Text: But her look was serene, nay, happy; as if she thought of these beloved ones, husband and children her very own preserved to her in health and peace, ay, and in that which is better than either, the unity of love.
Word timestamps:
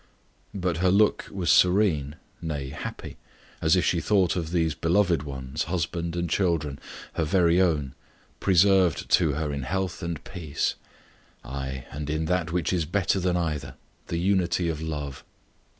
But 0.55 0.77
her 0.77 0.89
look 0.89 1.29
was 1.31 1.51
serene, 1.51 2.15
nay, 2.41 2.69
happy; 2.69 3.17
as 3.61 3.75
if 3.75 3.85
she 3.85 3.99
thought 4.01 4.35
of 4.35 4.49
these 4.49 4.73
beloved 4.73 5.21
ones, 5.21 5.65
husband 5.65 6.15
and 6.15 6.27
children 6.27 6.79
her 7.13 7.23
very 7.23 7.61
own 7.61 7.93
preserved 8.39 9.11
to 9.11 9.33
her 9.33 9.53
in 9.53 9.61
health 9.61 10.01
and 10.01 10.23
peace, 10.23 10.73
ay, 11.43 11.85
and 11.91 12.09
in 12.09 12.25
that 12.25 12.51
which 12.51 12.73
is 12.73 12.85
better 12.85 13.19
than 13.19 13.37
either, 13.37 13.75
the 14.07 14.17
unity 14.17 14.69
of 14.69 14.81
love. 14.81 15.23